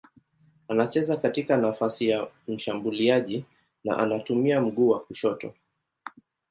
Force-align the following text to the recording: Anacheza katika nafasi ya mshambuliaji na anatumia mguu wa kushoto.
Anacheza 0.67 1.17
katika 1.17 1.57
nafasi 1.57 2.09
ya 2.09 2.27
mshambuliaji 2.47 3.45
na 3.83 3.97
anatumia 3.97 4.61
mguu 4.61 4.89
wa 4.89 4.99
kushoto. 4.99 5.53